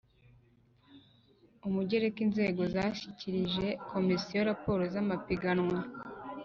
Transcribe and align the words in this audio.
Umugereka 1.67 2.19
inzego 2.27 2.61
zashyikirije 2.73 3.67
komisiyo 3.91 4.39
raporo 4.49 4.81
z 4.93 4.95
amapiganwa 5.03 5.79